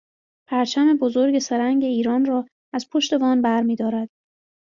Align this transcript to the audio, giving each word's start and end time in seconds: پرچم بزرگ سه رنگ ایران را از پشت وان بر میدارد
پرچم 0.47 0.97
بزرگ 0.97 1.39
سه 1.39 1.57
رنگ 1.57 1.83
ایران 1.83 2.25
را 2.25 2.45
از 2.73 2.89
پشت 2.89 3.13
وان 3.13 3.41
بر 3.41 3.61
میدارد 3.61 4.09